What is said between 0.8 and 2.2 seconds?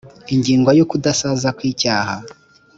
ukudasaza kw icyaha